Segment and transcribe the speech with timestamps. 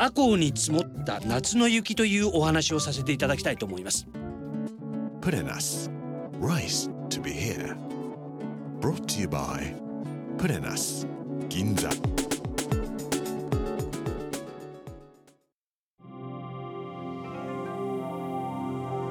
[0.00, 4.06] 赤穂に積もった夏の雪というお話をさせていただきたいと思います。
[5.20, 5.90] プレナス
[6.40, 7.76] Rice to be here.
[8.80, 9.74] Brought to you by
[10.38, 11.08] プレナス
[11.48, 11.90] 銀座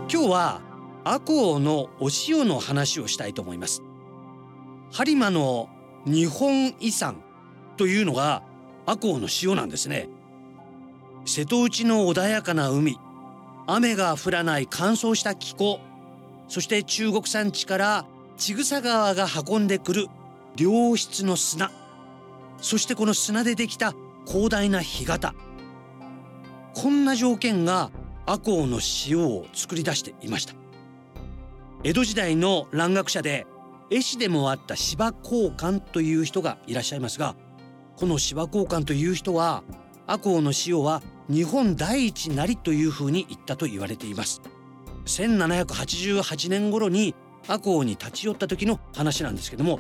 [0.10, 0.62] 今日は
[1.04, 3.82] 赤穂のお塩の話をしたいと思います。
[4.94, 5.68] 播磨の
[6.06, 7.22] 日本遺産
[7.76, 8.42] というのが
[8.86, 10.08] 赤穂の塩なんですね
[11.28, 12.98] 瀬戸内の穏やかな海。
[13.68, 15.82] 雨が降らない乾燥した気候。
[16.48, 18.06] そして中国山地から
[18.38, 20.08] 千草川が運んでくる
[20.58, 21.70] 良質の砂。
[22.62, 23.94] そしてこの砂でできた
[24.26, 25.36] 広大な干潟。
[26.74, 27.92] こんな条件が
[28.26, 30.54] 赤穂の塩を作り出していました。
[31.84, 33.46] 江戸時代の蘭学者で
[33.90, 37.36] 絵師でもあった芝公館という人がいらっしゃいますが
[37.96, 39.64] この芝公館という人は
[40.08, 44.42] 赤穂の塩は日本第一なりというふうに言ったと言われています。
[45.06, 47.16] 1788年頃に
[47.48, 49.80] 赤穂に立ち寄った時の話なんですけども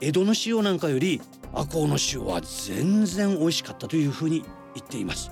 [0.00, 1.20] 江戸の塩なんかより
[1.52, 5.30] 赤穂の塩は全然美味しかったというふうに言っています。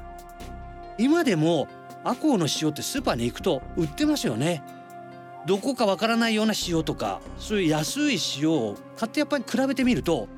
[0.98, 1.68] 今でも
[2.04, 4.62] 赤穂の塩ってスーパーに行くと売ってますよね。
[5.46, 10.28] どこかわからないような塩とかそういう安い塩を買ってやっぱり比べてみると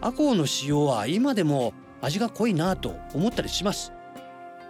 [0.00, 3.92] 赤穂の塩は今でも味が濃いなと思ったりします。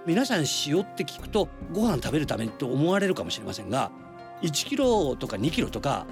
[0.06, 3.90] 皆さん塩って聞くとご飯食べるためと思われるかもしれませんが
[4.42, 6.06] 1キロとか2キロとか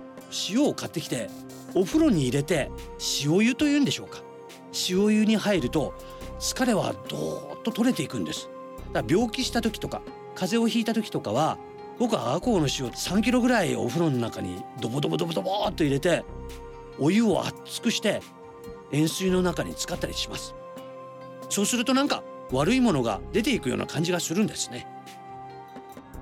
[0.50, 1.30] 塩を買ってきて
[1.74, 2.72] お風呂に入れて
[3.24, 4.22] 塩湯というんでしょうか。
[4.90, 5.94] 塩湯に入ると
[6.40, 8.48] 疲れはどーっと取れていくんです。
[8.92, 10.02] だから病気した時とか
[10.34, 11.58] 風邪をひいた時とかは
[12.00, 16.24] 僕は赤穂の塩3キロぐらいお風呂の中にドボドボドボドボーっと入れて
[16.98, 18.20] お湯を熱くして
[18.90, 20.56] 塩水の中に使ったりします。
[21.48, 24.86] そうするとなんか悪いものが出ていくような感じがするんですね。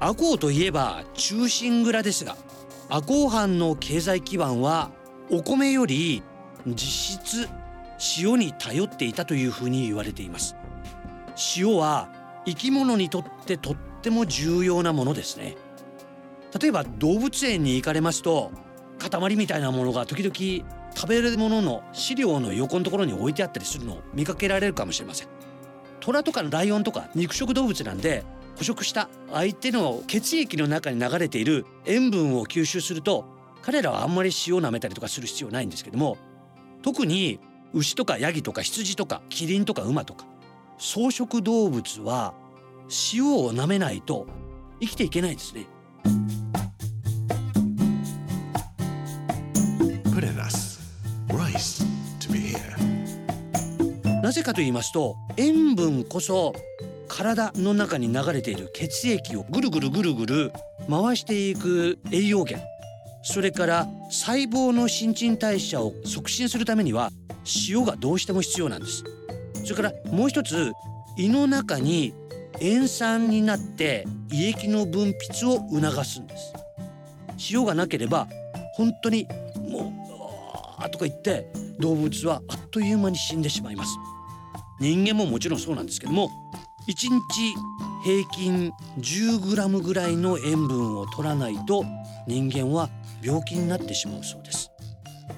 [0.01, 2.37] 赤穂といえば中心蔵ですが
[2.89, 4.91] 赤穂藩の経済基盤は
[5.31, 6.23] お米より
[6.67, 7.49] 実質
[8.19, 10.57] 塩に頼っていたというふうに言われています。
[11.57, 12.09] 塩は
[12.45, 15.57] 生き物にとってとっても重要なものですね。
[16.61, 18.51] 例えば動物園に行かれますと
[18.99, 25.29] 塊みたいなものが時々食べるものの飼料の横のところに置いてあったりするのを見かけられるかもしれません。
[26.03, 28.25] 虎とかライオンとか肉食動物なんで
[28.57, 33.25] 捕食した相手の血液の中に流れている塩分を吸収すると
[33.63, 36.19] 彼らはあんまり塩を舐めたりとかする必要ないんですけども
[36.83, 37.39] 特に
[37.73, 40.27] 牛とかヤギとか羊とかキリンとか馬とか
[40.79, 42.35] 草食動物は
[43.15, 44.27] 塩を舐めないと
[44.81, 45.67] 生きていけないですね。
[54.23, 56.55] なぜかと言いますと塩分こそ
[57.09, 60.53] 体の中に流れている血液をぐるぐるぐるぐる
[60.89, 62.73] 回していく栄養源
[63.25, 67.11] それから細胞の新陳代謝を促進するためには
[67.69, 69.05] 塩がどうしても必要なんです。
[69.65, 70.73] それからもう一つ
[71.17, 72.15] 胃の中に
[72.61, 76.53] 塩酸になって胃液の分泌を促すんです。
[77.53, 78.27] 塩がなければ
[78.75, 81.47] 本当にもううわーとか言って
[81.79, 83.97] 動物はあっという間に死んでしまいます。
[84.81, 86.29] 人間ももちろんそうなんですけども
[86.89, 87.55] 1日
[88.03, 91.85] 平均 10g ぐらいの塩分を取らないと
[92.27, 92.89] 人間は
[93.23, 94.71] 病気になってしまうそうです。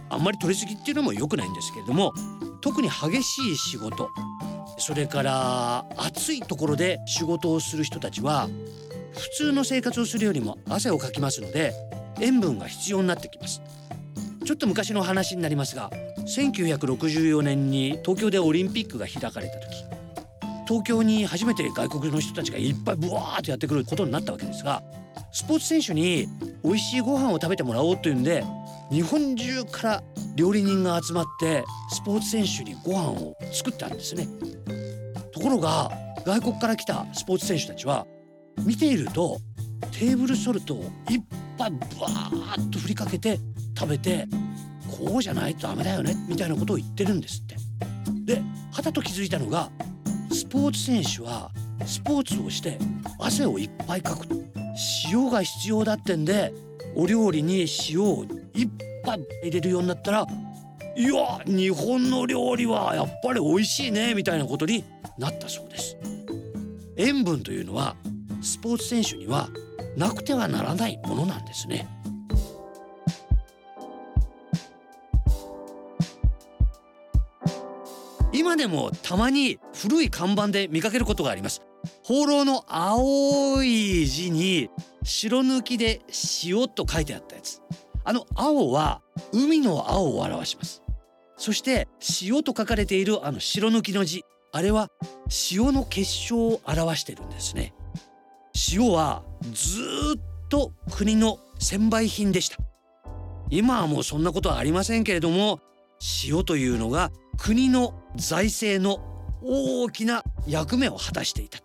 [0.08, 2.14] あんまり取りすぎっていうのも良くないんですけれども
[2.60, 4.08] 特に激しい仕事
[4.78, 8.48] それから暑いところで仕事をする人たちは
[9.12, 11.72] 普通の生活をするよりも汗をかきますので
[12.20, 13.60] 塩分が必要になってきます。
[14.44, 15.90] ちょっと昔の話になりますが
[16.26, 19.85] 1964年に東京でオリンピックが開かれた時
[20.67, 24.82] 東京に初めて外国の人たちがいっぱいブワーッとやってくることになったわけですが
[25.32, 26.26] スポーツ選手に
[26.62, 28.44] 美味しいご飯を食べてもらおうというんで
[28.91, 30.03] 日本中から
[30.37, 34.29] 料理人が集まってスポーツ選手にご飯を作ったんですね。
[35.32, 35.91] ところが
[36.25, 38.06] 外国から来たスポーツ選手たちは
[38.65, 39.38] 見ていると
[39.91, 41.23] テーブルソルトをいっ
[41.59, 43.38] ぱいブワーッと振りかけて
[43.76, 44.26] 食べて
[44.96, 47.56] こうじゃないとダメだよねみたいなことを言ってるんですって。
[48.25, 48.43] で
[48.73, 49.70] はたと気づいたのが
[50.32, 51.50] スポーツ選手は
[51.87, 52.79] スポーツをして
[53.19, 54.26] 汗をいっぱいかく
[55.11, 56.52] 塩が必要だってんで
[56.96, 58.25] お料理に塩を
[58.55, 58.69] いっ
[59.05, 60.26] ぱい入れるようになったら
[60.97, 64.85] いや日本の料理はやっぱり美味しいねみたいなことに
[65.19, 65.97] なったそうです。
[66.97, 67.97] 塩分というのは
[68.40, 69.49] スポーツ選手には
[69.97, 71.88] なくてはならないものなんですね。
[78.54, 81.60] 今でもたまに古い看板で見かけることがあります。
[82.04, 84.70] 放浪の青い字に
[85.02, 86.02] 白抜きで
[86.44, 87.60] 塩と書いてあったやつ。
[88.04, 89.02] あの青は
[89.32, 90.82] 海の青を表します。
[91.36, 91.88] そして
[92.22, 94.22] 塩と書かれているあの白抜きの字。
[94.52, 94.88] あれは
[95.50, 97.74] 塩の結晶を表してるんですね。
[98.72, 99.80] 塩はず
[100.16, 102.58] っと国の専売品でした。
[103.50, 105.58] 今はもうそんなことはありませんけれども
[106.24, 109.02] 塩というのが国の財政の
[109.43, 111.58] 大きな役目を果たしていた。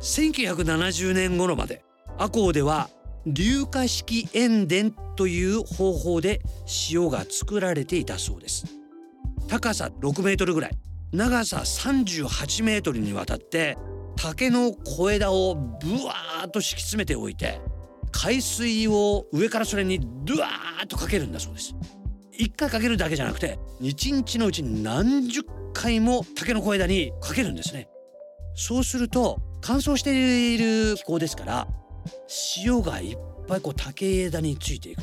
[0.00, 1.84] 1970年頃まで
[2.18, 2.88] 赤穂では
[3.26, 6.40] 硫化式塩田という方法で
[6.90, 8.64] 塩が作られていたそうです。
[9.48, 10.78] 高さ6メートルぐらい
[11.12, 13.76] 長さ38メートルにわたって
[14.16, 17.60] 竹の小枝をブワーッと敷き詰めておいて
[18.12, 21.74] 海水を上からそれにドワーッとかけるんだそうです。
[22.38, 25.42] 1回かけるだけじゃなくて1日のうちに何十
[25.74, 27.88] 回も竹の小枝にかけるんですね。
[28.54, 31.68] そうすると乾燥している気候ですから
[32.64, 35.02] 塩がいっぱいこう竹枝についていく。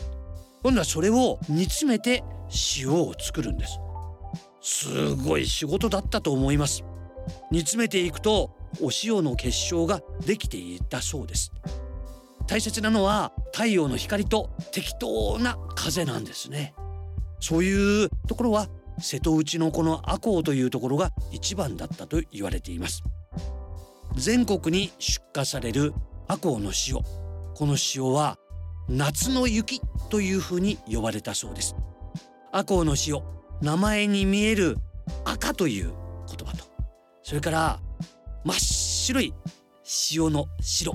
[0.62, 2.24] 今度はそれを煮詰めて
[2.78, 3.80] 塩を作るんです。
[4.62, 6.84] すごい仕事だったと思います。
[7.52, 11.52] 煮詰めていくとお塩の結晶ができていたそうです。
[12.48, 16.74] 大切なのは太陽の光と適当な風なんですね。
[17.40, 18.68] そういうところは
[19.00, 23.04] 瀬戸内のこの赤穂というところが一番だったと言われています。
[24.16, 25.94] 全国に出荷される
[26.28, 27.02] 赤穂の塩。
[27.56, 28.38] この塩は
[28.88, 31.76] 夏の雪というふうに呼ばれたそうです。
[32.52, 33.22] 赤穂の塩
[33.62, 34.78] 名前に見える
[35.26, 35.94] 赤という
[36.28, 36.66] 言葉と。
[37.24, 37.80] それから
[38.44, 39.34] 真っ白い
[40.12, 40.94] 塩の白。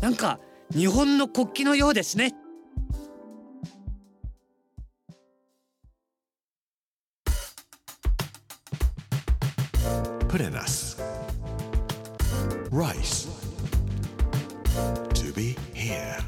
[0.00, 0.40] なんか
[0.72, 2.34] 日本の国旗のようですね。
[12.72, 13.26] Rice.
[15.14, 16.20] To be here.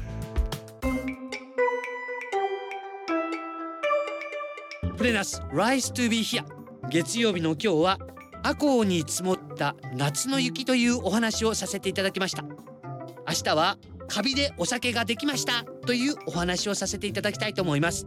[4.97, 6.43] プレナス Rise to be here
[6.89, 7.97] 月曜日の今日は
[8.43, 13.77] 赤穂に積もった夏の雪というお話をさせていただきました明日は
[14.09, 18.05] カビでお酒ができましたというお話をさせていただきたいと思います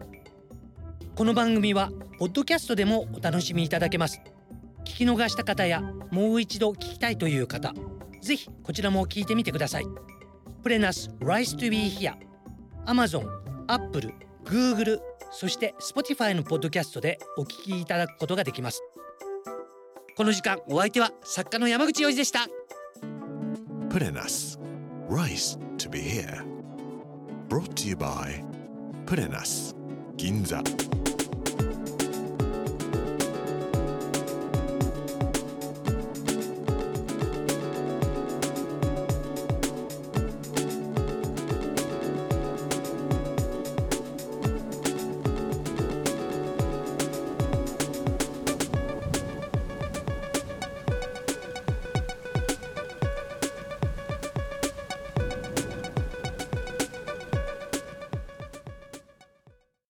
[1.15, 4.21] この番組はポッドキャストでもお楽しみいただけます
[4.85, 5.81] 聞き逃した方や
[6.11, 7.73] もう一度聞きたいという方
[8.26, 9.87] ぜひこちらも聞いてみてください。
[10.64, 12.14] プレナス Rise to be here
[12.87, 13.25] Amazon、
[13.69, 14.12] Apple、
[15.31, 18.82] そして Spotify のポッドキャストでお聞きいただくことができます。
[20.17, 22.46] この時間お相手は作家の山口洋二でした。
[23.90, 24.58] プレナス
[25.08, 26.44] Rise to be here
[27.49, 28.44] Brought to you by
[29.06, 29.76] プレナス
[30.17, 30.62] 銀座。